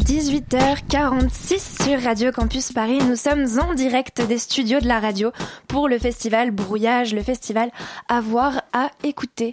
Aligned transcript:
18h46 0.00 1.84
sur 1.84 2.02
Radio 2.02 2.32
Campus 2.32 2.72
Paris. 2.72 2.98
Nous 3.06 3.16
sommes 3.16 3.46
en 3.58 3.74
direct 3.74 4.22
des 4.22 4.38
studios 4.38 4.80
de 4.80 4.88
la 4.88 4.98
radio 4.98 5.30
pour 5.68 5.88
le 5.88 5.98
festival 5.98 6.50
Brouillage, 6.50 7.14
le 7.14 7.22
festival 7.22 7.70
à 8.08 8.20
voir, 8.20 8.62
à 8.72 8.90
écouter. 9.04 9.52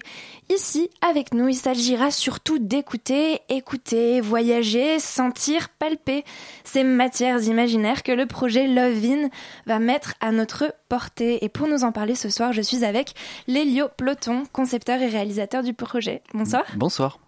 Ici, 0.50 0.90
avec 1.08 1.34
nous, 1.34 1.50
il 1.50 1.56
s'agira 1.56 2.12
surtout 2.12 2.60
d'écouter, 2.60 3.42
écouter, 3.50 4.22
voyager, 4.22 5.00
sentir, 5.00 5.70
palper 5.70 6.24
ces 6.64 6.84
matières 6.84 7.44
imaginaires 7.44 8.02
que 8.02 8.14
le 8.14 8.26
projet 8.26 8.68
Love 8.68 9.06
In 9.06 9.30
va 9.66 9.80
mettre 9.80 10.14
à 10.22 10.32
notre 10.32 10.74
portée. 10.88 11.44
Et 11.44 11.50
pour 11.50 11.68
nous 11.68 11.84
en 11.84 11.92
parler 11.92 12.16
ce 12.16 12.30
soir, 12.30 12.54
je 12.54 12.62
suis 12.62 12.86
avec 12.86 13.14
Lélio 13.48 13.88
Ploton, 13.98 14.44
concepteur 14.54 15.02
et 15.02 15.08
réalisateur 15.08 15.64
du 15.64 15.74
projet. 15.74 16.22
Bonsoir. 16.34 16.64
Bonsoir. 16.76 17.20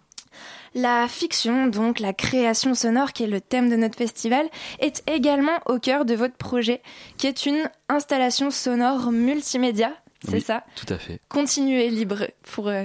La 0.74 1.08
fiction, 1.08 1.66
donc 1.66 1.98
la 1.98 2.12
création 2.12 2.74
sonore 2.74 3.12
qui 3.12 3.24
est 3.24 3.28
le 3.28 3.40
thème 3.40 3.68
de 3.68 3.76
notre 3.76 3.98
festival, 3.98 4.46
est 4.78 5.02
également 5.08 5.58
au 5.66 5.78
cœur 5.78 6.04
de 6.04 6.14
votre 6.14 6.36
projet, 6.36 6.80
qui 7.16 7.26
est 7.26 7.46
une 7.46 7.68
installation 7.88 8.50
sonore 8.50 9.10
multimédia, 9.10 9.92
c'est 10.28 10.40
ça 10.40 10.64
Tout 10.76 10.92
à 10.92 10.98
fait. 10.98 11.20
Continue 11.28 11.80
et 11.80 11.90
libre 11.90 12.26
pour 12.42 12.68
euh, 12.68 12.84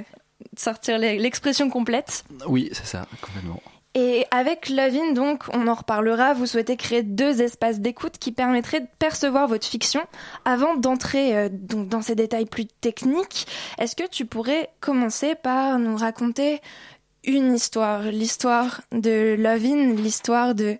sortir 0.57 0.97
l'expression 0.97 1.69
complète. 1.69 2.23
Oui, 2.47 2.69
c'est 2.73 2.85
ça, 2.85 3.05
complètement. 3.21 3.61
Et 3.97 4.25
avec 4.29 4.67
Lovin, 4.67 5.13
donc, 5.13 5.45
on 5.53 5.67
en 5.69 5.73
reparlera, 5.73 6.33
vous 6.33 6.45
souhaitez 6.45 6.75
créer 6.75 7.01
deux 7.01 7.41
espaces 7.41 7.79
d'écoute 7.79 8.17
qui 8.19 8.33
permettraient 8.33 8.81
de 8.81 8.89
percevoir 8.99 9.47
votre 9.47 9.65
fiction. 9.65 10.01
Avant 10.43 10.75
d'entrer 10.75 11.37
euh, 11.37 11.49
dans 11.49 12.01
ces 12.01 12.13
détails 12.13 12.45
plus 12.45 12.65
techniques, 12.65 13.47
est-ce 13.77 13.95
que 13.95 14.07
tu 14.07 14.25
pourrais 14.25 14.69
commencer 14.81 15.35
par 15.35 15.79
nous 15.79 15.95
raconter 15.95 16.59
une 17.25 17.53
histoire, 17.53 18.03
l'histoire 18.03 18.81
de 18.91 19.35
Lovin, 19.37 19.93
l'histoire 19.93 20.55
de 20.55 20.77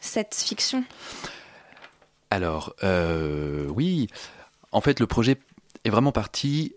cette 0.00 0.34
fiction 0.34 0.84
Alors, 2.30 2.74
euh, 2.82 3.68
oui, 3.68 4.08
en 4.72 4.80
fait, 4.80 5.00
le 5.00 5.06
projet 5.06 5.38
est 5.84 5.90
vraiment 5.90 6.12
parti 6.12 6.74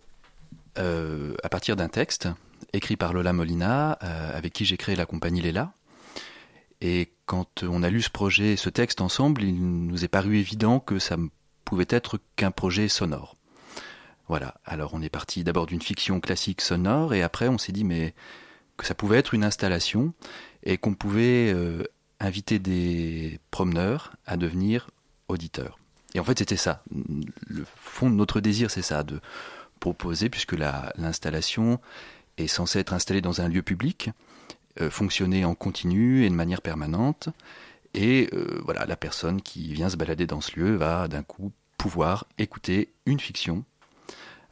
euh, 0.77 1.35
à 1.43 1.49
partir 1.49 1.75
d'un 1.75 1.89
texte 1.89 2.27
écrit 2.73 2.97
par 2.97 3.13
Lola 3.13 3.33
Molina, 3.33 3.97
euh, 4.03 4.37
avec 4.37 4.53
qui 4.53 4.65
j'ai 4.65 4.77
créé 4.77 4.95
la 4.95 5.05
compagnie 5.05 5.41
Léla. 5.41 5.71
Et 6.81 7.09
quand 7.25 7.63
on 7.63 7.83
a 7.83 7.89
lu 7.89 8.01
ce 8.01 8.09
projet, 8.09 8.57
ce 8.57 8.69
texte 8.69 9.01
ensemble, 9.01 9.43
il 9.43 9.55
nous 9.55 10.03
est 10.03 10.09
paru 10.09 10.37
évident 10.37 10.79
que 10.79 10.99
ça 10.99 11.17
ne 11.17 11.27
pouvait 11.63 11.87
être 11.89 12.19
qu'un 12.35 12.51
projet 12.51 12.89
sonore. 12.89 13.35
Voilà, 14.27 14.55
alors 14.65 14.93
on 14.93 15.01
est 15.01 15.09
parti 15.09 15.43
d'abord 15.43 15.67
d'une 15.67 15.81
fiction 15.81 16.19
classique 16.19 16.61
sonore, 16.61 17.13
et 17.13 17.21
après 17.21 17.47
on 17.47 17.57
s'est 17.57 17.71
dit, 17.71 17.83
mais 17.83 18.13
que 18.77 18.85
ça 18.85 18.95
pouvait 18.95 19.17
être 19.17 19.33
une 19.33 19.43
installation 19.43 20.13
et 20.63 20.77
qu'on 20.77 20.93
pouvait 20.93 21.51
euh, 21.53 21.83
inviter 22.19 22.59
des 22.59 23.39
promeneurs 23.51 24.15
à 24.25 24.37
devenir 24.37 24.89
auditeurs. 25.27 25.79
Et 26.13 26.19
en 26.19 26.23
fait, 26.23 26.39
c'était 26.39 26.57
ça. 26.57 26.83
Le 27.47 27.65
fond 27.75 28.09
de 28.09 28.15
notre 28.15 28.39
désir, 28.39 28.71
c'est 28.71 28.81
ça, 28.81 29.03
de 29.03 29.19
proposer, 29.79 30.29
puisque 30.29 30.53
l'installation 30.53 31.79
est 32.37 32.47
censée 32.47 32.79
être 32.79 32.93
installée 32.93 33.21
dans 33.21 33.41
un 33.41 33.47
lieu 33.47 33.61
public, 33.61 34.09
euh, 34.81 34.89
fonctionner 34.89 35.45
en 35.45 35.55
continu 35.55 36.25
et 36.25 36.29
de 36.29 36.35
manière 36.35 36.61
permanente. 36.61 37.29
Et 37.93 38.29
euh, 38.33 38.61
voilà, 38.63 38.85
la 38.85 38.95
personne 38.95 39.41
qui 39.41 39.73
vient 39.73 39.89
se 39.89 39.97
balader 39.97 40.25
dans 40.25 40.41
ce 40.41 40.57
lieu 40.59 40.75
va 40.75 41.07
d'un 41.07 41.23
coup 41.23 41.51
pouvoir 41.77 42.25
écouter 42.37 42.89
une 43.05 43.19
fiction. 43.19 43.63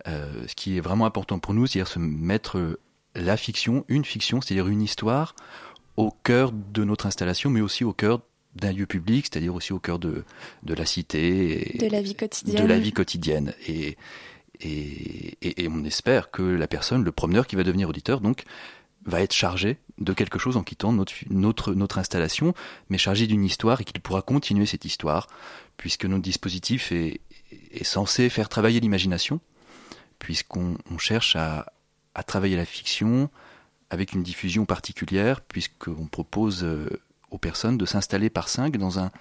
ce 0.05 0.53
qui 0.55 0.77
est 0.77 0.81
vraiment 0.81 1.05
important 1.05 1.39
pour 1.39 1.53
nous, 1.53 1.65
c'est-à-dire 1.65 1.87
se 1.87 1.99
mettre 1.99 2.77
la 3.16 3.38
fiction, 3.38 3.86
une 3.88 4.06
fiction, 4.06 4.42
c'est-à-dire 4.42 4.67
une 4.67 4.81
histoire 4.81 5.36
au 5.97 6.11
cœur 6.11 6.52
de 6.52 6.83
notre 6.83 7.06
installation, 7.06 7.50
mais 7.50 7.61
aussi 7.61 7.83
au 7.83 7.94
cœur 7.94 8.22
d'un 8.55 8.72
lieu 8.72 8.86
public, 8.86 9.28
c'est-à-dire 9.30 9.53
aussi 9.53 9.73
au 9.73 9.80
cœur 9.80 10.00
de, 10.00 10.23
de 10.64 10.73
la 10.73 10.86
cité. 10.86 11.75
Et 11.75 11.78
de 11.78 11.92
la 11.92 12.02
vie 12.02 12.16
quotidienne. 12.16 12.61
De 12.64 12.67
la 12.67 12.80
vie 12.80 12.92
quotidienne. 12.92 13.53
Et, 13.67 13.97
et, 14.61 15.38
et, 15.42 15.67
on 15.67 15.83
espère 15.83 16.32
que 16.32 16.43
la 16.43 16.67
personne, 16.67 17.04
le 17.04 17.11
promeneur 17.11 17.48
qui 17.48 17.55
va 17.55 17.64
devenir 17.64 17.89
auditeur, 17.89 18.21
donc, 18.21 18.43
va 19.05 19.21
être 19.21 19.33
chargé 19.33 19.77
de 19.98 20.14
quelque 20.14 20.39
chose 20.39 20.55
en 20.55 20.64
quittant 20.64 20.93
notre, 20.93 21.14
notre, 21.30 21.73
notre 21.73 21.98
installation, 21.98 22.54
mais 22.89 22.98
chargé 22.98 23.27
d'une 23.27 23.43
histoire 23.43 23.82
et 23.82 23.83
qu'il 23.83 23.99
pourra 24.02 24.21
continuer 24.21 24.66
cette 24.66 24.86
histoire, 24.86 25.27
puisque 25.76 26.05
notre 26.05 26.21
dispositif 26.21 26.92
est, 26.92 27.20
est 27.71 27.83
censé 27.83 28.30
faire 28.30 28.49
travailler 28.49 28.80
l'imagination, 28.80 29.42
puisqu'on 30.20 30.77
cherche 30.99 31.36
à, 31.36 31.73
à 32.15 32.23
travailler 32.23 32.55
la 32.55 32.65
fiction 32.65 33.29
avec 33.89 34.13
une 34.13 34.23
diffusion 34.23 34.65
particulière, 34.65 35.41
puisqu'on 35.41 36.07
propose 36.07 36.63
euh, 36.63 36.89
aux 37.31 37.37
personnes 37.37 37.77
de 37.77 37.85
s'installer 37.85 38.29
par 38.29 38.49
cinq 38.49 38.77
dans 38.77 38.99
un 38.99 39.11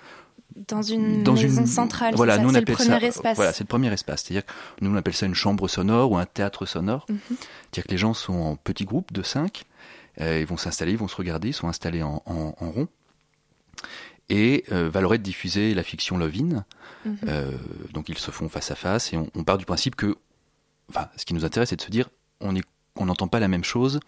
dans 0.69 0.82
une 0.82 1.22
dans 1.22 1.32
maison 1.32 1.62
une, 1.62 1.66
centrale. 1.66 2.14
Voilà, 2.14 2.36
c'est 2.36 2.60
le 2.60 2.64
premier 2.64 3.04
espace. 3.04 3.36
Voilà, 3.36 3.53
c'est 3.53 3.64
le 3.64 3.69
premier 3.69 3.92
espace. 3.92 4.22
C'est-à-dire 4.22 4.44
que 4.44 4.53
nous 4.82 4.91
on 4.91 4.97
appelle 4.97 5.14
ça 5.14 5.26
une 5.26 5.34
chambre 5.34 5.69
sonore 5.69 6.12
ou 6.12 6.16
un 6.16 6.26
théâtre 6.26 6.66
sonore. 6.66 7.06
Mhm. 7.08 7.19
C'est-à-dire 7.28 7.84
que 7.84 7.91
les 7.91 7.98
gens 7.98 8.14
sont 8.14 8.34
en 8.34 8.56
petits 8.56 8.84
groupes 8.84 9.12
de 9.12 9.22
cinq, 9.22 9.64
euh, 10.20 10.41
ils 10.41 10.47
vont 10.47 10.56
s'installer, 10.56 10.92
ils 10.92 10.98
vont 10.98 11.09
se 11.09 11.16
regarder, 11.16 11.48
ils 11.48 11.54
sont 11.54 11.69
installés 11.69 12.03
en, 12.03 12.22
en, 12.26 12.70
rond. 12.70 12.88
Et 14.28 14.64
euh, 14.72 14.88
va 14.88 15.00
leur 15.00 15.14
être 15.14 15.22
diffusée 15.22 15.74
la 15.74 15.82
fiction 15.82 16.19
Lovin. 16.19 16.64
Mhm. 17.04 17.16
Euh, 17.28 17.53
donc 17.92 18.09
ils 18.09 18.19
se 18.19 18.30
font 18.30 18.48
face 18.48 18.70
à 18.70 18.74
face 18.74 19.12
et 19.12 19.16
on, 19.16 19.30
on 19.34 19.44
part 19.44 19.59
du 19.59 19.64
principe 19.64 19.97
que, 19.97 20.16
enfin, 20.88 21.09
ce 21.16 21.24
qui 21.24 21.34
nous 21.34 21.44
intéresse, 21.44 21.70
c'est 21.70 21.76
de 21.76 21.82
se 21.82 21.91
dire, 21.91 22.09
on 22.41 22.54
est 22.54 22.62
on 22.97 23.06
n'entend 23.06 23.28
pas 23.28 23.41
la 23.41 23.48
même 23.48 23.64
chose 23.64 24.00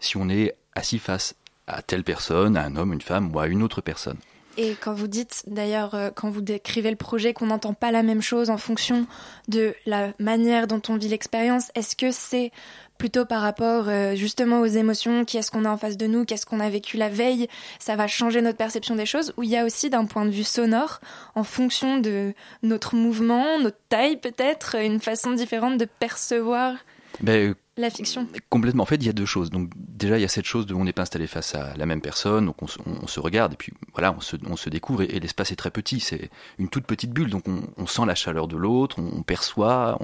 si 0.00 0.16
on 0.16 0.28
est 0.28 0.54
assis 0.74 0.98
face 0.98 1.34
à 1.66 1.82
telle 1.82 2.04
personne, 2.04 2.56
à 2.56 2.64
un 2.64 2.76
homme, 2.76 2.92
une 2.92 3.00
femme 3.00 3.34
ou 3.34 3.38
à 3.38 3.46
une 3.46 3.62
autre 3.62 3.80
personne. 3.80 4.18
Et 4.58 4.74
quand 4.80 4.94
vous 4.94 5.06
dites, 5.06 5.42
d'ailleurs, 5.46 5.94
euh, 5.94 6.10
quand 6.14 6.30
vous 6.30 6.40
décrivez 6.40 6.90
le 6.90 6.96
projet, 6.96 7.34
qu'on 7.34 7.46
n'entend 7.46 7.74
pas 7.74 7.90
la 7.90 8.02
même 8.02 8.22
chose 8.22 8.48
en 8.48 8.56
fonction 8.56 9.06
de 9.48 9.74
la 9.84 10.12
manière 10.18 10.66
dont 10.66 10.80
on 10.88 10.96
vit 10.96 11.08
l'expérience, 11.08 11.70
est-ce 11.74 11.94
que 11.94 12.10
c'est 12.10 12.52
plutôt 12.96 13.26
par 13.26 13.42
rapport 13.42 13.88
euh, 13.88 14.14
justement 14.14 14.60
aux 14.60 14.66
émotions, 14.66 15.26
qui 15.26 15.36
est-ce 15.36 15.50
qu'on 15.50 15.66
a 15.66 15.70
en 15.70 15.76
face 15.76 15.98
de 15.98 16.06
nous, 16.06 16.24
qu'est-ce 16.24 16.46
qu'on 16.46 16.60
a 16.60 16.70
vécu 16.70 16.96
la 16.96 17.10
veille, 17.10 17.48
ça 17.78 17.96
va 17.96 18.06
changer 18.06 18.40
notre 18.40 18.56
perception 18.56 18.96
des 18.96 19.04
choses, 19.04 19.34
ou 19.36 19.42
il 19.42 19.50
y 19.50 19.58
a 19.58 19.64
aussi 19.66 19.90
d'un 19.90 20.06
point 20.06 20.24
de 20.24 20.30
vue 20.30 20.44
sonore, 20.44 21.00
en 21.34 21.44
fonction 21.44 21.98
de 21.98 22.32
notre 22.62 22.94
mouvement, 22.94 23.58
notre 23.60 23.80
taille 23.90 24.16
peut-être, 24.16 24.76
une 24.76 25.00
façon 25.00 25.32
différente 25.32 25.76
de 25.76 25.84
percevoir? 25.84 26.76
Ben, 27.20 27.54
la 27.76 27.90
fiction 27.90 28.26
Complètement. 28.48 28.82
En 28.82 28.86
fait, 28.86 28.96
il 28.96 29.06
y 29.06 29.08
a 29.08 29.12
deux 29.12 29.26
choses. 29.26 29.50
Donc, 29.50 29.70
déjà, 29.76 30.18
il 30.18 30.22
y 30.22 30.24
a 30.24 30.28
cette 30.28 30.46
chose 30.46 30.66
de 30.66 30.74
on 30.74 30.84
n'est 30.84 30.92
pas 30.92 31.02
installé 31.02 31.26
face 31.26 31.54
à 31.54 31.76
la 31.76 31.86
même 31.86 32.00
personne, 32.00 32.46
donc 32.46 32.62
on, 32.62 33.06
se 33.06 33.20
regarde, 33.20 33.52
et 33.52 33.56
puis 33.56 33.72
voilà, 33.92 34.14
on 34.16 34.56
se, 34.56 34.70
découvre, 34.70 35.02
et, 35.02 35.20
l'espace 35.20 35.52
est 35.52 35.56
très 35.56 35.70
petit. 35.70 36.00
C'est 36.00 36.30
une 36.58 36.68
toute 36.68 36.86
petite 36.86 37.10
bulle, 37.10 37.30
donc 37.30 37.44
on, 37.48 37.86
sent 37.86 38.06
la 38.06 38.14
chaleur 38.14 38.48
de 38.48 38.56
l'autre, 38.56 38.98
on, 38.98 39.22
perçoit 39.22 39.98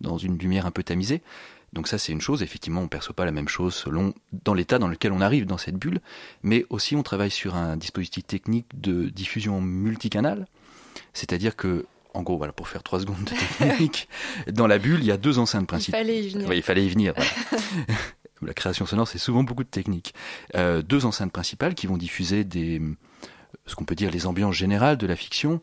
dans 0.00 0.18
une 0.18 0.38
lumière 0.38 0.66
un 0.66 0.70
peu 0.70 0.82
tamisée. 0.82 1.22
Donc 1.72 1.86
ça, 1.86 1.98
c'est 1.98 2.12
une 2.12 2.20
chose. 2.20 2.42
Effectivement, 2.42 2.80
on 2.80 2.84
ne 2.84 2.88
perçoit 2.88 3.14
pas 3.14 3.24
la 3.24 3.32
même 3.32 3.48
chose 3.48 3.74
selon 3.74 4.12
dans 4.44 4.54
l'état 4.54 4.78
dans 4.78 4.88
lequel 4.88 5.12
on 5.12 5.20
arrive 5.20 5.46
dans 5.46 5.58
cette 5.58 5.76
bulle, 5.76 6.00
mais 6.42 6.64
aussi 6.68 6.96
on 6.96 7.02
travaille 7.02 7.30
sur 7.30 7.54
un 7.54 7.76
dispositif 7.76 8.26
technique 8.26 8.66
de 8.74 9.08
diffusion 9.08 9.60
multicanal, 9.60 10.48
c'est-à-dire 11.12 11.54
que 11.54 11.86
en 12.14 12.22
gros, 12.22 12.36
voilà, 12.36 12.52
pour 12.52 12.68
faire 12.68 12.82
trois 12.82 13.00
secondes 13.00 13.24
de 13.24 13.30
technique, 13.58 14.08
dans 14.50 14.66
la 14.66 14.78
bulle, 14.78 15.00
il 15.00 15.06
y 15.06 15.12
a 15.12 15.16
deux 15.16 15.38
enceintes 15.38 15.66
principales. 15.66 16.00
Il 16.00 16.06
fallait 16.06 16.22
y 16.22 16.30
venir. 16.30 16.52
il 16.52 16.62
fallait 16.62 16.84
y 16.84 16.88
venir. 16.88 17.14
la 18.42 18.54
création 18.54 18.86
sonore, 18.86 19.08
c'est 19.08 19.18
souvent 19.18 19.44
beaucoup 19.44 19.64
de 19.64 19.68
technique. 19.68 20.14
Euh, 20.54 20.82
deux 20.82 21.04
enceintes 21.04 21.32
principales 21.32 21.74
qui 21.74 21.86
vont 21.86 21.96
diffuser 21.96 22.44
des, 22.44 22.80
ce 23.66 23.74
qu'on 23.74 23.84
peut 23.84 23.94
dire 23.94 24.10
les 24.10 24.26
ambiances 24.26 24.56
générales 24.56 24.96
de 24.96 25.06
la 25.06 25.16
fiction. 25.16 25.60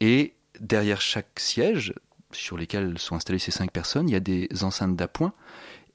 Et 0.00 0.34
derrière 0.60 1.00
chaque 1.00 1.38
siège, 1.38 1.94
sur 2.32 2.56
lesquels 2.56 2.98
sont 2.98 3.14
installées 3.14 3.38
ces 3.38 3.50
cinq 3.50 3.70
personnes, 3.70 4.08
il 4.08 4.12
y 4.12 4.16
a 4.16 4.20
des 4.20 4.48
enceintes 4.62 4.96
d'appoint 4.96 5.32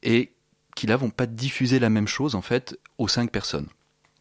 et 0.04 0.34
qui 0.76 0.88
là 0.88 0.96
vont 0.96 1.10
pas 1.10 1.26
diffuser 1.26 1.80
la 1.80 1.90
même 1.90 2.08
chose 2.08 2.36
en 2.36 2.42
fait 2.42 2.80
aux 2.98 3.08
cinq 3.08 3.32
personnes. 3.32 3.68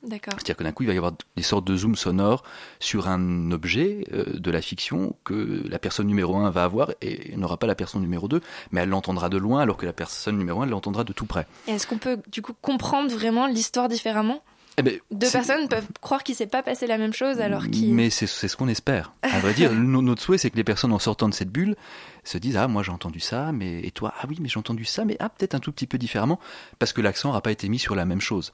C'est-à-dire 0.02 0.56
que 0.56 0.64
d'un 0.64 0.72
coup, 0.72 0.82
il 0.84 0.86
va 0.86 0.94
y 0.94 0.96
avoir 0.96 1.12
des 1.36 1.42
sortes 1.42 1.66
de 1.66 1.76
zoom 1.76 1.94
sonores 1.94 2.42
sur 2.78 3.08
un 3.08 3.50
objet 3.50 4.06
euh, 4.12 4.24
de 4.38 4.50
la 4.50 4.62
fiction 4.62 5.14
que 5.24 5.62
la 5.68 5.78
personne 5.78 6.06
numéro 6.06 6.36
1 6.36 6.50
va 6.50 6.64
avoir 6.64 6.92
et 7.02 7.36
n'aura 7.36 7.58
pas 7.58 7.66
la 7.66 7.74
personne 7.74 8.00
numéro 8.00 8.28
2, 8.28 8.40
mais 8.70 8.80
elle 8.80 8.88
l'entendra 8.88 9.28
de 9.28 9.36
loin 9.36 9.60
alors 9.60 9.76
que 9.76 9.86
la 9.86 9.92
personne 9.92 10.38
numéro 10.38 10.62
1 10.62 10.66
l'entendra 10.66 11.04
de 11.04 11.12
tout 11.12 11.26
près. 11.26 11.46
est-ce 11.66 11.86
qu'on 11.86 11.98
peut 11.98 12.18
du 12.30 12.40
coup 12.42 12.54
comprendre 12.60 13.10
vraiment 13.10 13.46
l'histoire 13.46 13.88
différemment? 13.88 14.42
Eh 14.78 14.82
ben, 14.82 14.98
Deux 15.10 15.30
personnes 15.30 15.68
peuvent 15.68 15.88
croire 16.00 16.22
qu'il 16.22 16.34
s'est 16.34 16.46
pas 16.46 16.62
passé 16.62 16.86
la 16.86 16.96
même 16.96 17.12
chose 17.12 17.40
alors 17.40 17.68
qu'il... 17.68 17.92
Mais 17.92 18.08
c'est 18.08 18.26
ce 18.26 18.56
qu'on 18.56 18.68
espère. 18.68 19.12
À 19.22 19.38
vrai 19.40 19.52
dire, 19.52 19.72
notre 19.74 20.22
souhait, 20.22 20.38
c'est 20.38 20.50
que 20.50 20.56
les 20.56 20.64
personnes 20.64 20.92
en 20.92 20.98
sortant 20.98 21.28
de 21.28 21.34
cette 21.34 21.50
bulle 21.50 21.76
se 22.24 22.38
disent 22.38 22.56
ah 22.56 22.68
moi 22.68 22.82
j'ai 22.82 22.92
entendu 22.92 23.20
ça, 23.20 23.52
mais 23.52 23.80
et 23.80 23.90
toi 23.90 24.12
ah 24.20 24.26
oui 24.28 24.38
mais 24.40 24.48
j'ai 24.48 24.58
entendu 24.58 24.84
ça, 24.84 25.04
mais 25.04 25.16
ah 25.20 25.28
peut-être 25.28 25.54
un 25.54 25.60
tout 25.60 25.72
petit 25.72 25.86
peu 25.86 25.98
différemment 25.98 26.38
parce 26.78 26.92
que 26.92 27.00
l'accent 27.00 27.28
n'aura 27.28 27.42
pas 27.42 27.52
été 27.52 27.68
mis 27.68 27.78
sur 27.78 27.94
la 27.94 28.04
même 28.04 28.20
chose. 28.20 28.52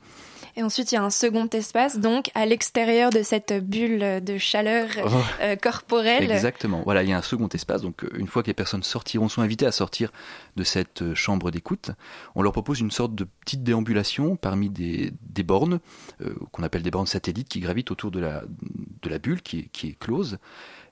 Et 0.58 0.62
ensuite, 0.62 0.90
il 0.90 0.94
y 0.94 0.98
a 0.98 1.02
un 1.02 1.10
second 1.10 1.48
espace, 1.48 1.98
donc 1.98 2.30
à 2.34 2.46
l'extérieur 2.46 3.10
de 3.10 3.22
cette 3.22 3.52
bulle 3.52 4.24
de 4.24 4.38
chaleur 4.38 4.88
oh. 5.04 5.10
euh, 5.42 5.54
corporelle. 5.54 6.30
Exactement. 6.30 6.80
Voilà, 6.82 7.02
il 7.02 7.10
y 7.10 7.12
a 7.12 7.18
un 7.18 7.22
second 7.22 7.48
espace. 7.48 7.82
Donc, 7.82 8.04
euh, 8.04 8.10
une 8.16 8.26
fois 8.26 8.42
que 8.42 8.46
les 8.46 8.54
personnes 8.54 8.82
sortiront, 8.82 9.28
sont 9.28 9.42
invitées 9.42 9.66
à 9.66 9.72
sortir 9.72 10.10
de 10.56 10.64
cette 10.64 11.02
euh, 11.02 11.14
chambre 11.14 11.50
d'écoute, 11.50 11.90
on 12.34 12.42
leur 12.42 12.52
propose 12.52 12.80
une 12.80 12.90
sorte 12.90 13.14
de 13.14 13.24
petite 13.24 13.64
déambulation 13.64 14.36
parmi 14.36 14.70
des, 14.70 15.12
des 15.28 15.42
bornes, 15.42 15.78
qu'on 16.52 16.62
appelle 16.62 16.82
des 16.82 16.90
bornes 16.90 17.06
satellites, 17.06 17.48
qui 17.48 17.60
gravitent 17.60 17.90
autour 17.90 18.10
de 18.10 18.20
la, 18.20 18.42
de 19.02 19.10
la 19.10 19.18
bulle 19.18 19.42
qui 19.42 19.68
qui 19.68 19.88
est 19.88 19.98
close. 19.98 20.38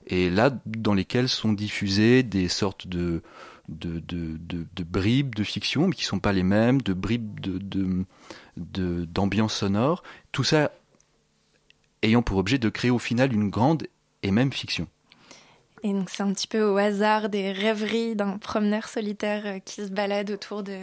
Et 0.07 0.29
là, 0.29 0.51
dans 0.65 0.93
lesquelles 0.93 1.29
sont 1.29 1.53
diffusées 1.53 2.23
des 2.23 2.47
sortes 2.47 2.87
de 2.87 3.21
de, 3.67 3.99
de, 3.99 4.37
de, 4.75 4.83
bribes 4.83 5.33
de 5.33 5.43
fiction, 5.43 5.87
mais 5.87 5.95
qui 5.95 6.03
ne 6.03 6.07
sont 6.07 6.19
pas 6.19 6.33
les 6.33 6.43
mêmes, 6.43 6.81
de 6.81 6.93
bribes 6.93 7.39
de, 7.39 8.05
d'ambiance 9.05 9.55
sonore, 9.55 10.03
tout 10.31 10.43
ça 10.43 10.71
ayant 12.03 12.21
pour 12.21 12.37
objet 12.37 12.57
de 12.57 12.69
créer 12.69 12.91
au 12.91 12.99
final 12.99 13.33
une 13.33 13.49
grande 13.49 13.87
et 14.21 14.31
même 14.31 14.53
fiction. 14.53 14.87
Et 15.83 15.93
donc 15.93 16.09
c'est 16.09 16.23
un 16.23 16.33
petit 16.33 16.47
peu 16.47 16.63
au 16.63 16.77
hasard 16.77 17.29
des 17.29 17.51
rêveries 17.51 18.15
d'un 18.15 18.37
promeneur 18.37 18.87
solitaire 18.87 19.43
euh, 19.45 19.59
qui 19.59 19.83
se 19.85 19.89
balade 19.89 20.31
autour 20.31 20.63
de, 20.63 20.77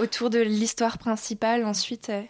autour 0.00 0.30
de 0.30 0.38
l'histoire 0.38 0.98
principale 0.98 1.64
ensuite. 1.64 2.10
Euh. 2.10 2.22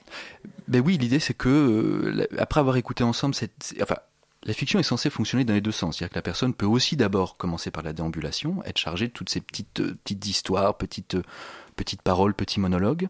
Ben 0.68 0.82
oui, 0.84 0.96
l'idée 0.96 1.18
c'est 1.18 1.34
que 1.34 1.48
euh, 1.48 2.26
après 2.38 2.60
avoir 2.60 2.76
écouté 2.76 3.04
ensemble 3.04 3.34
cette, 3.34 3.74
enfin 3.82 3.96
la 4.46 4.54
fiction 4.54 4.78
est 4.78 4.84
censée 4.84 5.10
fonctionner 5.10 5.44
dans 5.44 5.54
les 5.54 5.60
deux 5.60 5.72
sens. 5.72 5.96
C'est-à-dire 5.96 6.12
que 6.12 6.18
la 6.18 6.22
personne 6.22 6.54
peut 6.54 6.66
aussi 6.66 6.96
d'abord 6.96 7.36
commencer 7.36 7.70
par 7.70 7.82
la 7.82 7.92
déambulation, 7.92 8.62
être 8.64 8.78
chargée 8.78 9.08
de 9.08 9.12
toutes 9.12 9.28
ces 9.28 9.40
petites, 9.40 9.80
euh, 9.80 9.98
petites 10.04 10.26
histoires, 10.26 10.76
petites, 10.76 11.16
euh, 11.16 11.22
petites 11.74 12.02
paroles, 12.02 12.32
petits 12.32 12.60
monologues, 12.60 13.08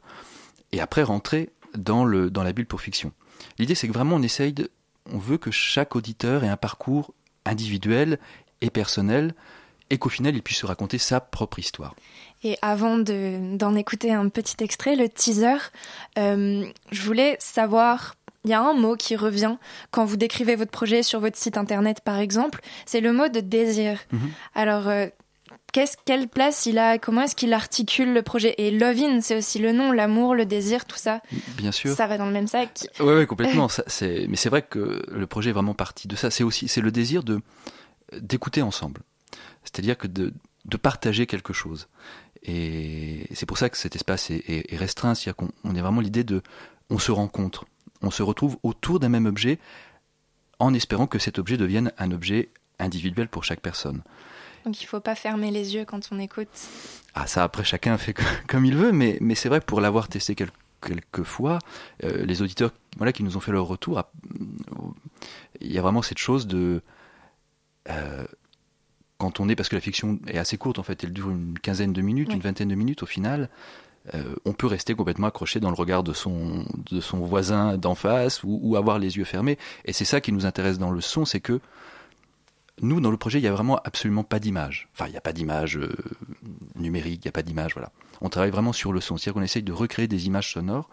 et 0.72 0.80
après 0.80 1.02
rentrer 1.02 1.50
dans, 1.76 2.04
le, 2.04 2.30
dans 2.30 2.42
la 2.42 2.52
bulle 2.52 2.66
pour 2.66 2.80
fiction. 2.80 3.12
L'idée, 3.58 3.74
c'est 3.74 3.86
que 3.86 3.92
vraiment 3.92 4.16
on 4.16 4.22
essaye 4.22 4.54
de, 4.54 4.70
on 5.12 5.18
veut 5.18 5.36
que 5.36 5.50
chaque 5.50 5.94
auditeur 5.94 6.42
ait 6.42 6.48
un 6.48 6.56
parcours 6.56 7.12
individuel 7.44 8.18
et 8.62 8.70
personnel, 8.70 9.34
et 9.90 9.98
qu'au 9.98 10.08
final, 10.08 10.34
il 10.34 10.42
puisse 10.42 10.58
se 10.58 10.66
raconter 10.66 10.98
sa 10.98 11.20
propre 11.20 11.58
histoire. 11.60 11.94
Et 12.42 12.58
avant 12.60 12.98
d'en 12.98 13.74
écouter 13.76 14.12
un 14.12 14.28
petit 14.30 14.56
extrait, 14.64 14.96
le 14.96 15.08
teaser, 15.08 15.58
euh, 16.18 16.66
je 16.90 17.02
voulais 17.02 17.36
savoir 17.38 18.16
il 18.46 18.50
y 18.50 18.54
a 18.54 18.62
un 18.62 18.74
mot 18.74 18.96
qui 18.96 19.16
revient 19.16 19.56
quand 19.90 20.04
vous 20.04 20.16
décrivez 20.16 20.54
votre 20.54 20.70
projet 20.70 21.02
sur 21.02 21.20
votre 21.20 21.36
site 21.36 21.56
internet, 21.58 22.00
par 22.00 22.18
exemple, 22.18 22.60
c'est 22.86 23.00
le 23.00 23.12
mot 23.12 23.28
de 23.28 23.40
désir. 23.40 23.98
Mhm. 24.12 24.30
Alors, 24.54 24.88
euh, 24.88 25.06
quelle 26.04 26.28
place 26.28 26.64
il 26.66 26.78
a 26.78 26.98
Comment 26.98 27.22
est-ce 27.22 27.36
qu'il 27.36 27.52
articule 27.52 28.14
le 28.14 28.22
projet? 28.22 28.54
Et 28.58 28.70
Lovin, 28.70 29.20
c'est 29.20 29.36
aussi 29.36 29.58
le 29.58 29.72
nom, 29.72 29.92
l'amour, 29.92 30.34
le 30.34 30.46
désir, 30.46 30.86
tout 30.86 30.96
ça. 30.96 31.20
Bien 31.58 31.72
sûr. 31.72 31.94
Ça 31.94 32.06
va 32.06 32.16
dans 32.16 32.26
le 32.26 32.32
même 32.32 32.46
sac. 32.46 32.88
Oui, 33.00 33.12
ouais, 33.14 33.26
complètement. 33.26 33.68
mais 34.00 34.36
c'est 34.36 34.48
vrai 34.48 34.62
que 34.62 35.04
le 35.10 35.26
projet 35.26 35.50
est 35.50 35.52
vraiment 35.52 35.74
parti 35.74 36.08
de 36.08 36.16
ça. 36.16 36.30
C'est 36.30 36.44
aussi 36.44 36.68
c'est 36.68 36.80
le 36.80 36.90
désir 36.90 37.24
de 37.24 37.40
d'écouter 38.18 38.62
ensemble. 38.62 39.02
C'est-à-dire 39.64 39.98
que 39.98 40.06
de, 40.06 40.32
de 40.64 40.76
partager 40.76 41.26
quelque 41.26 41.52
chose. 41.52 41.88
Et 42.42 43.26
c'est 43.34 43.46
pour 43.46 43.58
ça 43.58 43.68
que 43.68 43.76
cet 43.76 43.96
espace 43.96 44.30
est, 44.30 44.44
est 44.72 44.76
restreint. 44.76 45.14
C'est-à-dire 45.14 45.36
qu'on 45.36 45.74
est 45.74 45.80
vraiment 45.80 46.00
l'idée 46.00 46.24
de 46.24 46.42
on 46.88 46.98
se 46.98 47.10
rencontre 47.10 47.66
on 48.06 48.10
se 48.10 48.22
retrouve 48.22 48.56
autour 48.62 49.00
d'un 49.00 49.08
même 49.08 49.26
objet 49.26 49.58
en 50.58 50.72
espérant 50.72 51.06
que 51.06 51.18
cet 51.18 51.38
objet 51.38 51.56
devienne 51.56 51.92
un 51.98 52.10
objet 52.12 52.48
individuel 52.78 53.28
pour 53.28 53.44
chaque 53.44 53.60
personne. 53.60 54.02
Donc 54.64 54.80
il 54.80 54.84
ne 54.84 54.88
faut 54.88 55.00
pas 55.00 55.14
fermer 55.14 55.50
les 55.50 55.74
yeux 55.74 55.84
quand 55.84 56.08
on 56.10 56.18
écoute. 56.18 56.48
Ah 57.14 57.26
ça 57.26 57.44
après 57.44 57.64
chacun 57.64 57.96
fait 57.98 58.14
comme 58.48 58.64
il 58.64 58.76
veut, 58.76 58.92
mais, 58.92 59.18
mais 59.20 59.34
c'est 59.34 59.48
vrai 59.48 59.60
pour 59.60 59.80
l'avoir 59.80 60.08
testé 60.08 60.34
quelques, 60.34 61.22
fois, 61.22 61.58
euh, 62.04 62.24
les 62.24 62.42
auditeurs 62.42 62.72
voilà, 62.96 63.12
qui 63.12 63.22
nous 63.22 63.36
ont 63.36 63.40
fait 63.40 63.52
leur 63.52 63.66
retour, 63.66 64.02
il 65.60 65.72
y 65.72 65.78
a 65.78 65.82
vraiment 65.82 66.02
cette 66.02 66.18
chose 66.18 66.46
de... 66.46 66.82
Euh, 67.88 68.24
quand 69.18 69.40
on 69.40 69.48
est, 69.48 69.56
parce 69.56 69.68
que 69.68 69.74
la 69.74 69.80
fiction 69.80 70.18
est 70.26 70.38
assez 70.38 70.58
courte 70.58 70.78
en 70.78 70.82
fait, 70.82 71.02
elle 71.04 71.12
dure 71.12 71.30
une 71.30 71.58
quinzaine 71.58 71.92
de 71.92 72.02
minutes, 72.02 72.32
une 72.32 72.40
vingtaine 72.40 72.68
de 72.68 72.74
minutes 72.74 73.02
au 73.02 73.06
final, 73.06 73.48
euh, 74.14 74.34
on 74.44 74.52
peut 74.52 74.66
rester 74.66 74.94
complètement 74.94 75.26
accroché 75.26 75.60
dans 75.60 75.70
le 75.70 75.76
regard 75.76 76.02
de 76.02 76.12
son, 76.12 76.64
de 76.90 77.00
son 77.00 77.18
voisin 77.18 77.76
d'en 77.76 77.94
face 77.94 78.42
ou, 78.44 78.76
avoir 78.76 78.98
les 78.98 79.16
yeux 79.16 79.24
fermés. 79.24 79.58
Et 79.84 79.92
c'est 79.92 80.04
ça 80.04 80.20
qui 80.20 80.32
nous 80.32 80.46
intéresse 80.46 80.78
dans 80.78 80.90
le 80.90 81.00
son, 81.00 81.24
c'est 81.24 81.40
que 81.40 81.60
nous, 82.82 83.00
dans 83.00 83.10
le 83.10 83.16
projet, 83.16 83.38
il 83.38 83.42
n'y 83.42 83.48
a 83.48 83.52
vraiment 83.52 83.80
absolument 83.84 84.22
pas 84.22 84.38
d'image. 84.38 84.88
Enfin, 84.92 85.06
il 85.06 85.12
n'y 85.12 85.16
a 85.16 85.22
pas 85.22 85.32
d'image 85.32 85.78
euh, 85.78 85.96
numérique, 86.76 87.24
il 87.24 87.26
n'y 87.26 87.30
a 87.30 87.32
pas 87.32 87.42
d'image, 87.42 87.72
voilà. 87.72 87.90
On 88.20 88.28
travaille 88.28 88.50
vraiment 88.50 88.72
sur 88.72 88.92
le 88.92 89.00
son. 89.00 89.16
C'est-à-dire 89.16 89.34
qu'on 89.34 89.42
essaye 89.42 89.62
de 89.62 89.72
recréer 89.72 90.08
des 90.08 90.26
images 90.26 90.52
sonores 90.52 90.88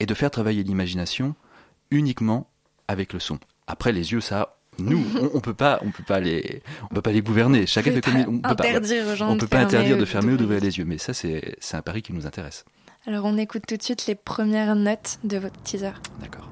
et 0.00 0.06
de 0.06 0.14
faire 0.14 0.30
travailler 0.30 0.62
l'imagination 0.62 1.34
uniquement 1.90 2.48
avec 2.88 3.12
le 3.12 3.20
son. 3.20 3.38
Après, 3.66 3.92
les 3.92 4.12
yeux, 4.12 4.20
ça, 4.20 4.57
nous, 4.78 5.04
on, 5.32 5.36
ne 5.36 5.40
peut 5.40 5.54
pas, 5.54 5.80
on 5.84 5.90
peut 5.90 6.04
pas 6.04 6.20
les, 6.20 6.62
on 6.90 6.94
peut 6.94 7.02
pas 7.02 7.12
les 7.12 7.22
gouverner. 7.22 7.66
Chacun 7.66 7.92
fait 7.92 8.00
comme 8.00 8.16
on 8.16 8.38
peut 8.40 8.48
interdire 8.48 9.04
pas, 9.04 9.12
aux 9.12 9.16
gens 9.16 9.30
on 9.30 9.36
peut 9.36 9.46
pas 9.46 9.60
interdire 9.60 9.98
de 9.98 10.04
fermer 10.04 10.32
ou 10.32 10.36
d'ouvrir 10.36 10.60
les 10.60 10.78
yeux. 10.78 10.84
Mais 10.84 10.98
ça, 10.98 11.14
c'est, 11.14 11.56
c'est 11.60 11.76
un 11.76 11.82
pari 11.82 12.02
qui 12.02 12.12
nous 12.12 12.26
intéresse. 12.26 12.64
Alors, 13.06 13.24
on 13.24 13.36
écoute 13.38 13.62
tout 13.66 13.76
de 13.76 13.82
suite 13.82 14.06
les 14.06 14.14
premières 14.14 14.76
notes 14.76 15.18
de 15.24 15.38
votre 15.38 15.60
teaser. 15.62 15.92
D'accord. 16.20 16.50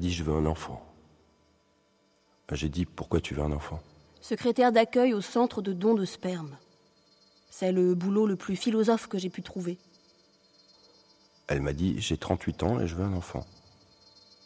Dit 0.00 0.12
je 0.12 0.24
veux 0.24 0.34
un 0.34 0.46
enfant. 0.46 0.84
J'ai 2.52 2.68
dit 2.68 2.84
pourquoi 2.84 3.20
tu 3.20 3.34
veux 3.34 3.42
un 3.42 3.52
enfant? 3.52 3.80
Secrétaire 4.20 4.72
d'accueil 4.72 5.14
au 5.14 5.20
centre 5.20 5.62
de 5.62 5.72
dons 5.72 5.94
de 5.94 6.04
sperme. 6.04 6.56
C'est 7.50 7.70
le 7.70 7.94
boulot 7.94 8.26
le 8.26 8.36
plus 8.36 8.56
philosophe 8.56 9.06
que 9.06 9.18
j'ai 9.18 9.30
pu 9.30 9.42
trouver. 9.42 9.78
Elle 11.46 11.60
m'a 11.60 11.72
dit 11.72 12.00
j'ai 12.00 12.16
38 12.16 12.62
ans 12.64 12.80
et 12.80 12.88
je 12.88 12.96
veux 12.96 13.04
un 13.04 13.12
enfant. 13.12 13.46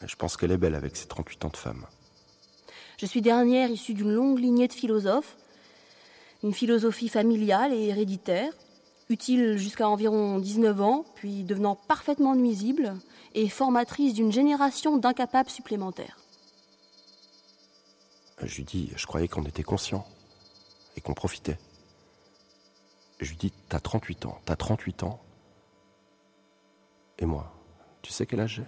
Je 0.06 0.16
pense 0.16 0.36
qu'elle 0.36 0.52
est 0.52 0.58
belle 0.58 0.74
avec 0.74 0.96
ses 0.96 1.06
38 1.06 1.44
ans 1.46 1.50
de 1.50 1.56
femme. 1.56 1.86
Je 2.98 3.06
suis 3.06 3.22
dernière 3.22 3.70
issue 3.70 3.94
d'une 3.94 4.12
longue 4.12 4.38
lignée 4.38 4.68
de 4.68 4.72
philosophes, 4.72 5.36
une 6.42 6.52
philosophie 6.52 7.08
familiale 7.08 7.72
et 7.72 7.86
héréditaire, 7.86 8.52
utile 9.08 9.56
jusqu'à 9.56 9.88
environ 9.88 10.38
19 10.38 10.80
ans, 10.80 11.04
puis 11.14 11.42
devenant 11.42 11.74
parfaitement 11.74 12.34
nuisible, 12.34 12.94
et 13.34 13.48
formatrice 13.48 14.14
d'une 14.14 14.32
génération 14.32 14.96
d'incapables 14.96 15.50
supplémentaires. 15.50 16.18
Je 18.42 18.56
lui 18.56 18.64
dis, 18.64 18.90
je 18.96 19.06
croyais 19.06 19.28
qu'on 19.28 19.44
était 19.44 19.62
conscient 19.62 20.06
et 20.96 21.00
qu'on 21.00 21.14
profitait. 21.14 21.58
Je 23.20 23.30
lui 23.30 23.36
dis, 23.36 23.52
t'as 23.68 23.80
38 23.80 24.26
ans, 24.26 24.38
t'as 24.44 24.56
38 24.56 25.04
ans. 25.04 25.20
Et 27.18 27.26
moi, 27.26 27.52
tu 28.02 28.12
sais 28.12 28.26
quel 28.26 28.40
âge 28.40 28.56
j'ai? 28.56 28.64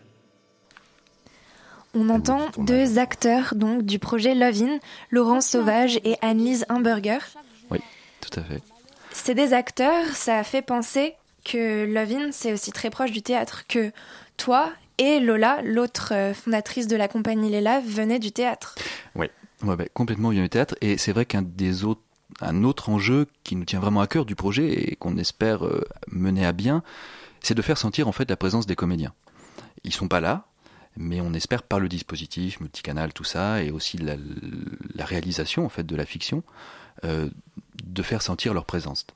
On 1.95 2.11
entend 2.11 2.51
deux 2.59 2.99
acteurs 2.99 3.55
donc 3.55 3.83
du 3.83 3.99
projet 3.99 4.35
Love 4.35 4.63
In, 4.63 4.79
Laurent 5.11 5.41
Sauvage 5.41 5.99
et 6.05 6.17
Annelise 6.21 6.67
Hamburger. 6.69 7.21
Oui, 7.71 7.79
tout 8.21 8.39
à 8.39 8.43
fait. 8.43 8.63
C'est 9.19 9.35
des 9.35 9.55
acteurs, 9.55 10.07
ça 10.15 10.45
fait 10.45 10.63
penser 10.63 11.15
que 11.45 11.85
Love 11.85 12.13
In, 12.13 12.33
c'est 12.33 12.53
aussi 12.53 12.71
très 12.71 12.91
proche 12.91 13.11
du 13.11 13.23
théâtre, 13.23 13.65
que 13.67 13.91
toi 14.37 14.71
et 14.99 15.19
Lola, 15.19 15.63
l'autre 15.65 16.13
euh, 16.13 16.33
fondatrice 16.33 16.87
de 16.87 16.97
la 16.97 17.09
compagnie 17.09 17.51
Léla, 17.51 17.81
venaient 17.81 18.21
du 18.21 18.31
théâtre. 18.31 18.77
Oui, 19.17 19.27
ouais, 19.65 19.75
bah, 19.75 19.85
complètement 19.95 20.29
vient 20.31 20.43
du 20.43 20.49
théâtre. 20.49 20.77
Et 20.81 20.97
c'est 20.97 21.13
vrai 21.13 21.25
qu'un 21.25 21.43
des 21.43 21.83
autres, 21.83 22.03
un 22.41 22.63
autre 22.63 22.89
enjeu 22.89 23.27
qui 23.43 23.57
nous 23.57 23.65
tient 23.65 23.81
vraiment 23.81 24.01
à 24.01 24.07
cœur 24.07 24.27
du 24.27 24.37
projet 24.37 24.69
et 24.69 24.97
qu'on 24.97 25.17
espère 25.17 25.67
euh, 25.67 25.83
mener 26.09 26.47
à 26.47 26.53
bien, 26.53 26.85
c'est 27.41 27.55
de 27.55 27.63
faire 27.63 27.79
sentir 27.79 28.07
en 28.07 28.13
fait 28.13 28.31
la 28.31 28.37
présence 28.37 28.67
des 28.67 28.77
comédiens. 28.77 29.15
Ils 29.83 29.93
sont 29.93 30.09
pas 30.09 30.21
là, 30.21 30.47
mais 30.97 31.21
on 31.21 31.33
espère 31.35 31.63
par 31.63 31.81
le 31.81 31.89
dispositif 31.89 32.61
multicanal, 32.61 33.13
tout 33.13 33.25
ça, 33.25 33.63
et 33.63 33.71
aussi 33.71 33.99
la, 33.99 34.17
réalisation 35.05 35.65
en 35.65 35.69
fait 35.69 35.85
de 35.85 35.97
la 35.97 36.07
fiction, 36.07 36.43
euh, 37.05 37.29
de 37.85 38.03
faire 38.03 38.23
sentir 38.23 38.55
leur 38.55 38.65
présence. 38.65 39.07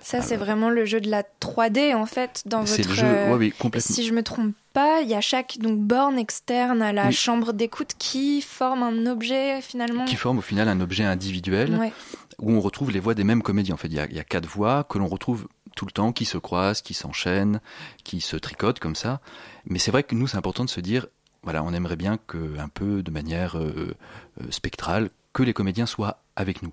Ça, 0.00 0.22
c'est 0.22 0.36
vraiment 0.36 0.70
le 0.70 0.84
jeu 0.84 1.00
de 1.00 1.10
la 1.10 1.24
3D, 1.40 1.92
en 1.94 2.06
fait, 2.06 2.42
dans 2.46 2.64
C'est 2.64 2.82
votre... 2.82 2.88
le 2.90 2.94
jeu, 2.94 3.06
euh, 3.06 3.30
ouais, 3.30 3.36
oui, 3.36 3.54
complètement. 3.58 3.92
Si 3.94 4.06
je 4.06 4.12
me 4.12 4.22
trompe 4.22 4.54
pas, 4.72 5.00
il 5.00 5.08
y 5.08 5.14
a 5.14 5.20
chaque 5.20 5.58
donc 5.58 5.80
borne 5.80 6.16
externe 6.16 6.80
à 6.80 6.92
la 6.92 7.08
Oui. 7.08 7.12
chambre 7.12 7.52
d'écoute 7.52 7.92
qui 7.98 8.40
forme 8.40 8.84
un 8.84 9.06
objet 9.06 9.60
finalement. 9.62 10.04
Qui 10.04 10.14
forme 10.14 10.38
au 10.38 10.42
final 10.42 10.68
un 10.68 10.80
objet 10.80 11.02
individuel 11.02 11.74
Ouais. 11.76 11.92
où 12.38 12.52
on 12.52 12.60
retrouve 12.60 12.92
les 12.92 13.00
voix 13.00 13.14
des 13.14 13.24
mêmes 13.24 13.42
comédiens. 13.42 13.74
En 13.74 13.78
fait, 13.78 13.88
il 13.88 13.94
y 13.94 13.98
a, 13.98 14.06
il 14.06 14.14
y 14.14 14.20
a 14.20 14.24
quatre 14.24 14.46
voix 14.46 14.84
que 14.84 14.98
l'on 14.98 15.08
retrouve 15.08 15.48
tout 15.74 15.86
le 15.86 15.92
temps, 15.92 16.12
qui 16.12 16.24
se 16.24 16.38
croisent, 16.38 16.82
qui 16.82 16.94
s'enchaînent, 16.94 17.60
qui 18.04 18.20
se 18.20 18.36
tricotent 18.36 18.78
comme 18.78 18.94
ça. 18.96 19.20
Mais 19.64 19.80
c'est 19.80 19.90
vrai 19.90 20.04
que 20.04 20.14
nous, 20.14 20.28
c'est 20.28 20.36
important 20.36 20.64
de 20.64 20.70
se 20.70 20.80
dire, 20.80 21.08
voilà, 21.46 21.62
on 21.62 21.72
aimerait 21.72 21.96
bien 21.96 22.18
que, 22.26 22.58
un 22.58 22.68
peu 22.68 23.02
de 23.02 23.10
manière 23.10 23.56
euh, 23.56 23.94
euh, 24.42 24.44
spectrale, 24.50 25.08
que 25.32 25.42
les 25.42 25.52
comédiens 25.54 25.86
soient 25.86 26.18
avec 26.36 26.62
nous. 26.62 26.72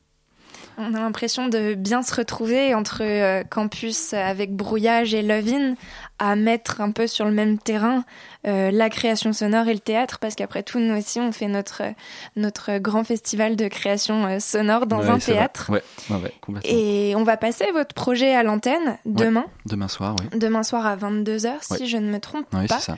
On 0.80 0.96
a 0.96 1.00
l'impression 1.02 1.50
de 1.50 1.76
bien 1.76 2.02
se 2.02 2.16
retrouver 2.16 2.74
entre 2.74 3.02
euh, 3.04 3.44
campus 3.44 4.14
avec 4.14 4.56
brouillage 4.56 5.14
et 5.14 5.22
Love-In, 5.22 5.76
à 6.18 6.36
mettre 6.36 6.82
un 6.82 6.90
peu 6.90 7.06
sur 7.06 7.26
le 7.26 7.32
même 7.32 7.60
terrain 7.60 8.04
euh, 8.48 8.72
la 8.72 8.90
création 8.90 9.34
sonore 9.34 9.68
et 9.68 9.74
le 9.76 9.80
théâtre, 9.80 10.18
parce 10.18 10.34
qu'après 10.34 10.64
tout, 10.64 10.80
nous 10.80 10.98
aussi, 10.98 11.20
on 11.20 11.32
fait 11.32 11.48
notre, 11.48 11.84
notre 12.36 12.80
grand 12.80 13.04
festival 13.04 13.56
de 13.56 13.68
création 13.68 14.26
euh, 14.26 14.40
sonore 14.40 14.88
dans 14.88 15.02
Ouais, 15.02 15.10
un 15.10 15.20
théâtre. 15.20 15.70
Ouais, 15.70 15.84
ouais. 16.10 16.34
Et 16.64 17.14
on 17.16 17.24
va 17.24 17.38
passer 17.38 17.70
votre 17.72 17.94
projet 17.94 18.34
à 18.34 18.42
l'antenne 18.42 18.98
demain, 19.06 19.46
Demain 19.68 19.88
soir, 19.88 20.16
oui. 20.20 20.40
demain 20.40 20.64
soir 20.64 20.88
à 20.88 20.96
22h, 20.96 21.52
si 21.62 21.88
je 21.88 21.98
ne 21.98 22.10
me 22.12 22.20
trompe 22.20 22.48
Oui, 22.54 22.66
pas. 22.66 22.80
c'est 22.80 22.92
ça. 22.94 22.98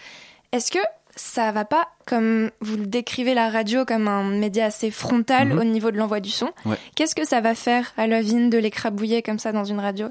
Est-ce 0.53 0.71
que 0.71 0.79
ça 1.15 1.51
va 1.51 1.63
pas, 1.65 1.87
comme 2.05 2.51
vous 2.61 2.75
le 2.77 2.85
décrivez 2.87 3.33
la 3.33 3.49
radio 3.49 3.85
comme 3.85 4.07
un 4.07 4.23
média 4.23 4.65
assez 4.65 4.91
frontal 4.91 5.49
Mhm. 5.49 5.59
au 5.59 5.63
niveau 5.63 5.91
de 5.91 5.97
l'envoi 5.97 6.19
du 6.19 6.29
son 6.29 6.51
Ouais. 6.65 6.77
Qu'est-ce 6.95 7.15
que 7.15 7.25
ça 7.25 7.39
va 7.41 7.55
faire 7.55 7.93
à 7.97 8.07
Love-In 8.07 8.47
de 8.49 8.57
l'écrabouiller 8.57 9.21
comme 9.21 9.39
ça 9.39 9.51
dans 9.51 9.63
une 9.63 9.79
radio? 9.79 10.09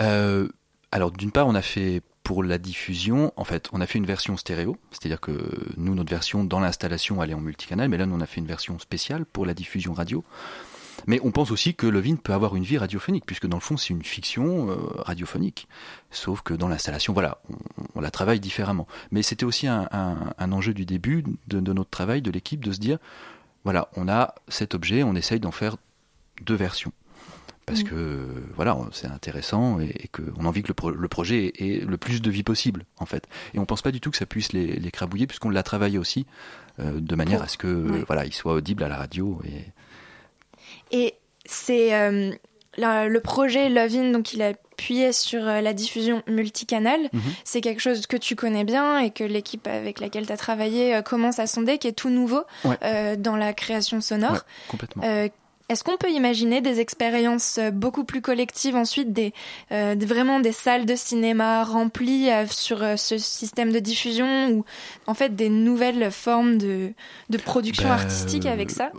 Euh, 0.00 0.48
alors, 0.92 1.10
d'une 1.10 1.32
part, 1.32 1.46
on 1.48 1.54
a 1.54 1.62
fait 1.62 2.02
pour 2.22 2.42
la 2.44 2.58
diffusion, 2.58 3.32
en 3.36 3.44
fait, 3.44 3.68
on 3.72 3.80
a 3.80 3.86
fait 3.86 3.98
une 3.98 4.06
version 4.06 4.36
stéréo, 4.36 4.76
c'est-à-dire 4.90 5.20
que 5.20 5.32
nous, 5.78 5.94
notre 5.94 6.10
version 6.10 6.44
dans 6.44 6.60
l'installation, 6.60 7.22
elle 7.22 7.30
est 7.30 7.34
en 7.34 7.40
multicanal, 7.40 7.88
mais 7.88 7.96
là, 7.96 8.04
nous, 8.06 8.14
on 8.14 8.20
a 8.20 8.26
fait 8.26 8.40
une 8.40 8.46
version 8.46 8.78
spéciale 8.78 9.24
pour 9.24 9.46
la 9.46 9.54
diffusion 9.54 9.92
radio. 9.94 10.22
Mais 11.06 11.20
on 11.22 11.30
pense 11.30 11.50
aussi 11.50 11.74
que 11.74 11.86
Levin 11.86 12.16
peut 12.16 12.32
avoir 12.32 12.56
une 12.56 12.64
vie 12.64 12.76
radiophonique, 12.78 13.24
puisque 13.24 13.46
dans 13.46 13.56
le 13.56 13.62
fond, 13.62 13.76
c'est 13.76 13.90
une 13.90 14.02
fiction 14.02 14.68
euh, 14.70 14.74
radiophonique. 14.98 15.68
Sauf 16.10 16.42
que 16.42 16.54
dans 16.54 16.68
l'installation, 16.68 17.12
voilà, 17.12 17.38
on, 17.50 17.56
on 17.94 18.00
la 18.00 18.10
travaille 18.10 18.40
différemment. 18.40 18.86
Mais 19.10 19.22
c'était 19.22 19.44
aussi 19.44 19.66
un, 19.68 19.88
un- 19.92 20.34
un 20.36 20.52
enjeu 20.52 20.74
du 20.74 20.84
début 20.84 21.24
de, 21.46 21.60
de 21.60 21.72
notre 21.72 21.90
travail, 21.90 22.20
de 22.20 22.30
l'équipe, 22.30 22.64
de 22.64 22.72
se 22.72 22.78
dire, 22.80 22.98
voilà, 23.64 23.88
on 23.96 24.08
a 24.08 24.34
cet 24.48 24.74
objet, 24.74 25.02
on 25.02 25.14
essaye 25.14 25.40
d'en 25.40 25.52
faire 25.52 25.76
deux 26.44 26.54
versions. 26.56 26.92
Parce 27.66 27.80
Mm. 27.82 27.84
que 27.84 28.42
voilà, 28.56 28.78
c'est 28.92 29.08
intéressant 29.08 29.78
et, 29.78 29.90
et 30.04 30.08
qu'on 30.08 30.44
a 30.44 30.48
envie 30.48 30.62
que 30.62 30.68
le, 30.68 30.74
pro- 30.74 30.90
le 30.90 31.08
projet 31.08 31.52
ait, 31.58 31.84
le 31.84 31.96
plus 31.98 32.22
de 32.22 32.30
vie 32.30 32.42
possible, 32.42 32.86
en 32.98 33.04
fait. 33.06 33.26
Et 33.54 33.58
on 33.58 33.66
pense 33.66 33.82
pas 33.82 33.92
du 33.92 34.00
tout 34.00 34.10
que 34.10 34.16
ça 34.16 34.24
puisse 34.26 34.52
les, 34.52 34.66
les 34.76 34.90
crabouiller, 34.90 35.26
puisqu'on 35.26 35.50
l'a 35.50 35.62
travaillé 35.62 35.98
aussi 35.98 36.24
euh, 36.80 36.98
de 36.98 37.14
manière 37.14 37.38
Pour- 37.38 37.44
à 37.44 37.48
ce 37.48 37.58
que 37.58 38.04
voilà, 38.06 38.24
il 38.24 38.32
soit 38.32 38.54
audible 38.54 38.82
à 38.84 38.88
la 38.88 38.96
radio. 38.96 39.40
Et 39.46 39.64
Et 40.90 41.14
c'est 41.44 41.94
euh, 41.94 42.32
le 42.76 43.18
projet 43.18 43.68
Love-In, 43.68 44.12
donc 44.12 44.32
il 44.32 44.42
a 44.42 44.48
appuyé 44.48 45.12
sur 45.12 45.46
euh, 45.46 45.60
la 45.60 45.72
diffusion 45.72 46.22
multicanal. 46.26 47.00
Mhm. 47.12 47.20
C'est 47.44 47.60
quelque 47.60 47.80
chose 47.80 48.06
que 48.06 48.16
tu 48.16 48.36
connais 48.36 48.64
bien 48.64 48.98
et 48.98 49.10
que 49.10 49.24
l'équipe 49.24 49.66
avec 49.66 50.00
laquelle 50.00 50.26
tu 50.26 50.32
as 50.32 50.36
travaillé 50.36 50.94
euh, 50.94 51.02
commence 51.02 51.38
à 51.38 51.46
sonder, 51.46 51.78
qui 51.78 51.88
est 51.88 51.92
tout 51.92 52.10
nouveau 52.10 52.42
Ouais. 52.64 53.16
dans 53.16 53.36
la 53.36 53.52
création 53.52 54.00
sonore. 54.00 54.32
Ouais, 54.32 54.38
complètement. 54.68 55.02
Est-ce 55.70 55.84
qu'on 55.84 55.98
peut 55.98 56.10
imaginer 56.10 56.62
des 56.62 56.80
expériences 56.80 57.60
beaucoup 57.74 58.04
plus 58.04 58.22
collectives 58.22 58.74
ensuite, 58.74 59.12
des, 59.12 59.34
euh, 59.70 59.94
vraiment 60.00 60.40
des 60.40 60.52
salles 60.52 60.86
de 60.86 60.94
cinéma 60.96 61.62
remplies 61.62 62.30
euh, 62.30 62.46
sur 62.46 62.82
euh, 62.82 62.96
ce 62.96 63.18
système 63.18 63.70
de 63.70 63.78
diffusion 63.78 64.48
ou 64.48 64.64
en 65.06 65.12
fait 65.12 65.36
des 65.36 65.50
nouvelles 65.50 66.10
formes 66.10 66.56
de, 66.56 66.94
de 67.28 67.36
production 67.36 67.88
Ben, 67.90 67.96
artistique 67.96 68.46
avec 68.46 68.70
ça? 68.70 68.90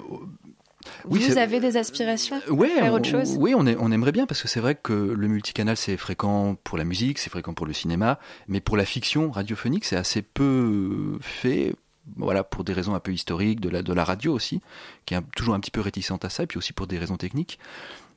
Oui, 1.05 1.19
Vous 1.27 1.38
avez 1.38 1.59
des 1.59 1.75
aspirations 1.77 2.39
Ouais, 2.50 2.69
faire 2.69 2.93
autre 2.93 3.09
on- 3.09 3.12
chose? 3.12 3.36
Oui, 3.38 3.53
on, 3.55 3.65
est- 3.67 3.75
on 3.79 3.91
aimerait 3.91 4.12
bien 4.13 4.25
parce 4.25 4.41
que 4.41 4.48
c'est 4.48 4.59
vrai 4.62 4.75
que 4.75 4.93
le 4.93 5.27
multicanal 5.27 5.75
c'est 5.77 5.98
fréquent 5.98 6.55
pour 6.63 6.77
la 6.77 6.86
musique, 6.86 7.19
c'est 7.19 7.29
fréquent 7.29 7.53
pour 7.53 7.65
le 7.65 7.74
cinéma, 7.74 8.17
mais 8.48 8.62
pour 8.62 8.77
la 8.77 8.86
fiction 8.86 9.29
radiophonique 9.31 9.86
c'est 9.86 9.98
assez 9.98 10.21
peu 10.21 11.17
fait. 11.21 11.75
Voilà, 12.15 12.43
pour 12.43 12.63
des 12.63 12.74
raisons 12.74 12.95
un 12.95 13.00
peu 13.00 13.12
historiques, 13.13 13.59
de 13.59 13.69
la, 13.69 13.83
de 13.83 13.93
la 13.93 14.03
radio 14.03 14.33
aussi, 14.33 14.62
qui 15.05 15.13
est 15.13 15.17
un- 15.17 15.21
toujours 15.36 15.53
un 15.53 15.59
petit 15.59 15.69
peu 15.69 15.81
réticente 15.81 16.25
à 16.25 16.29
ça, 16.29 16.43
et 16.43 16.48
puis 16.48 16.57
aussi 16.57 16.74
pour 16.74 16.88
des 16.88 16.98
raisons 16.98 17.17
techniques. 17.17 17.59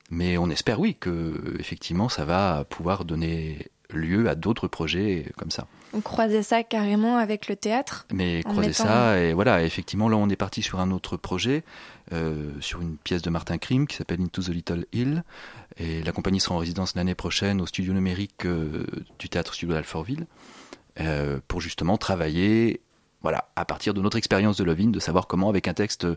Mais 0.09 0.37
on 0.37 0.49
espère, 0.49 0.79
oui, 0.79 0.95
que 0.99 1.55
effectivement 1.59 2.09
ça 2.09 2.25
va 2.25 2.65
pouvoir 2.69 3.05
donner 3.05 3.67
lieu 3.93 4.27
à 4.29 4.35
d'autres 4.35 4.67
projets 4.67 5.31
comme 5.37 5.51
ça. 5.51 5.67
On 5.95 6.01
croisait 6.01 6.41
ça 6.43 6.63
carrément 6.63 7.17
avec 7.17 7.47
le 7.47 7.55
théâtre. 7.55 8.07
Mais 8.11 8.41
mettant- 8.55 8.83
ça, 8.83 9.19
et 9.19 9.33
voilà, 9.33 9.63
effectivement, 9.63 10.09
là 10.09 10.17
on 10.17 10.27
est 10.29 10.35
parti 10.35 10.61
sur 10.63 10.79
un 10.79 10.89
autre 10.91 11.17
projet, 11.17 11.63
euh, 12.11 12.51
sur 12.61 12.81
une 12.81 12.97
pièce 12.97 13.21
de 13.21 13.29
Martin 13.29 13.57
Krim 13.59 13.85
qui 13.85 13.95
s'appelle 13.95 14.19
Into 14.21 14.41
the 14.41 14.47
Little 14.49 14.85
Hill, 14.91 15.23
et 15.77 16.01
la 16.01 16.11
compagnie 16.11 16.39
sera 16.39 16.55
en 16.55 16.57
résidence 16.59 16.95
l'année 16.95 17.15
prochaine 17.15 17.61
au 17.61 17.65
studio 17.67 17.93
numérique 17.93 18.45
euh, 18.45 18.85
du 19.19 19.29
théâtre 19.29 19.53
studio 19.53 19.75
d'Alfortville, 19.75 20.25
euh, 20.99 21.39
pour 21.47 21.61
justement 21.61 21.97
travailler, 21.97 22.81
voilà, 23.21 23.49
à 23.55 23.65
partir 23.65 23.93
de 23.93 24.01
notre 24.01 24.17
expérience 24.17 24.57
de 24.57 24.63
Lovin, 24.63 24.89
de 24.89 24.99
savoir 24.99 25.27
comment 25.27 25.49
avec 25.49 25.67
un 25.67 25.73
texte, 25.73 26.07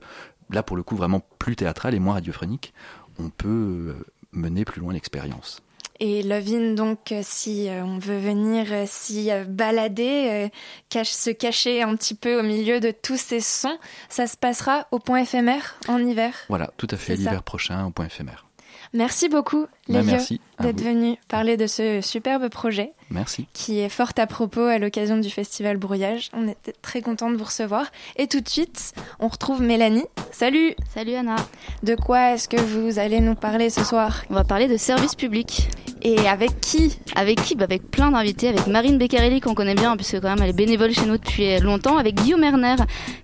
là 0.51 0.63
pour 0.63 0.77
le 0.77 0.83
coup 0.83 0.97
vraiment 0.97 1.21
plus 1.39 1.55
théâtral 1.57 1.95
et 1.95 1.99
moins 1.99 2.15
radiophonique, 2.15 2.73
on 3.19 3.29
peut 3.29 3.95
mener 4.33 4.65
plus 4.65 4.81
loin 4.81 4.93
l'expérience. 4.93 5.61
Et 5.99 6.23
Love-In, 6.23 6.75
donc, 6.75 7.13
euh, 7.13 7.21
si 7.23 7.69
euh, 7.69 7.83
on 7.83 7.99
veut 7.99 8.19
venir 8.19 8.67
euh, 8.71 8.85
s'y 8.87 9.31
balader, 9.49 10.51
cache, 10.89 11.11
se 11.11 11.31
cacher 11.31 11.83
un 11.83 11.97
petit 11.97 12.15
peu 12.15 12.39
au 12.39 12.43
milieu 12.43 12.81
de 12.81 12.91
tous 12.91 13.19
ces 13.19 13.41
sons, 13.41 13.79
ça 14.09 14.27
se 14.27 14.37
passera 14.37 14.87
au 14.91 14.99
point 14.99 15.21
éphémère 15.21 15.77
en 15.89 15.99
hiver. 15.99 16.35
Voilà, 16.49 16.71
tout 16.77 16.89
à 16.91 16.97
fait, 16.97 17.17
l'hiver 17.17 17.43
prochain 17.43 17.87
au 17.87 17.91
point 17.91 18.07
éphémère. 18.07 18.47
Merci 18.93 19.29
beaucoup, 19.29 19.67
les 19.89 20.03
merci 20.03 20.41
à 20.59 20.65
d'être 20.65 20.83
venus 20.83 21.17
parler 21.29 21.57
de 21.57 21.67
ce 21.67 22.01
superbe 22.01 22.49
projet 22.49 22.93
Merci. 23.11 23.47
qui 23.53 23.79
est 23.81 23.89
fort 23.89 24.11
à 24.17 24.27
propos 24.27 24.63
à 24.63 24.79
l'occasion 24.79 25.19
du 25.19 25.31
festival 25.31 25.77
Brouillage. 25.77 26.31
On 26.33 26.49
était 26.49 26.73
très 26.73 27.03
content 27.03 27.31
de 27.31 27.37
vous 27.37 27.45
recevoir. 27.45 27.87
Et 28.17 28.27
tout 28.27 28.41
de 28.41 28.49
suite, 28.49 28.95
on 29.21 29.29
retrouve 29.29 29.63
Mélanie. 29.63 30.07
Salut 30.33 30.75
Salut 30.93 31.15
Anna. 31.15 31.37
De 31.83 31.95
quoi 31.95 32.33
est-ce 32.33 32.49
que 32.49 32.61
vous 32.61 32.99
allez 32.99 33.21
nous 33.21 33.35
parler 33.35 33.71
ce 33.71 33.85
soir? 33.85 34.25
On 34.31 34.35
va 34.35 34.45
parler 34.45 34.67
de 34.69 34.77
service 34.77 35.15
public. 35.15 35.69
Et 36.03 36.29
avec 36.29 36.61
qui? 36.61 36.99
Avec 37.15 37.43
qui? 37.43 37.55
Bah 37.57 37.65
Avec 37.65 37.91
plein 37.91 38.11
d'invités. 38.11 38.49
Avec 38.49 38.67
Marine 38.67 38.99
Beccarelli 38.99 39.41
qu'on 39.41 39.55
connaît 39.55 39.75
bien 39.75 39.97
puisque 39.97 40.21
quand 40.21 40.29
même 40.29 40.43
elle 40.43 40.51
est 40.51 40.57
bénévole 40.57 40.93
chez 40.93 41.07
nous 41.07 41.17
depuis 41.19 41.59
longtemps. 41.59 41.97
Avec 41.99 42.15
Guillaume 42.15 42.45
Erner 42.45 42.77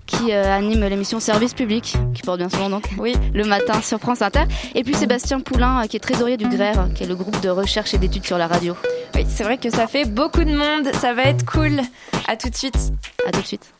qui 0.06 0.32
euh, 0.32 0.52
anime 0.52 0.84
l'émission 0.86 1.20
Service 1.20 1.54
public, 1.54 1.96
qui 2.14 2.22
porte 2.22 2.38
bien 2.38 2.48
son 2.48 2.58
nom 2.68 2.70
donc. 2.70 2.84
Oui. 2.98 3.14
Le 3.34 3.44
matin 3.44 3.80
sur 3.80 3.98
France 3.98 4.20
Inter. 4.20 4.44
Et 4.74 4.82
puis 4.82 4.94
Sébastien 4.94 5.40
Poulain 5.40 5.82
euh, 5.82 5.86
qui 5.86 5.96
est 5.96 6.00
trésorier 6.00 6.36
du 6.36 6.46
GRER, 6.56 6.92
qui 6.94 7.04
est 7.04 7.06
le 7.06 7.14
groupe 7.14 7.40
de 7.40 7.48
recherche 7.48 7.94
et 7.94 7.98
d'études 7.98 8.24
sur 8.24 8.38
la 8.38 8.46
radio. 8.46 8.76
Oui, 9.14 9.24
c'est 9.28 9.44
vrai 9.44 9.58
que 9.58 9.70
ça 9.70 9.86
fait 9.86 10.04
beaucoup 10.04 10.44
de 10.44 10.54
monde. 10.54 10.92
Ça 10.94 11.14
va 11.14 11.24
être 11.24 11.44
cool. 11.46 11.80
À 12.28 12.36
tout 12.36 12.50
de 12.50 12.54
suite. 12.54 12.92
À 13.26 13.32
tout 13.32 13.40
de 13.40 13.46
suite. 13.46 13.72